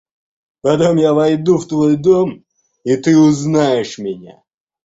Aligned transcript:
Потом 0.61 0.97
я 0.97 1.13
войду 1.13 1.59
в 1.59 1.67
твой 1.67 1.95
дом 1.95 2.43
и 2.83 2.97
ты 2.97 3.15
узнаешь 3.15 3.99
меня. 3.99 4.41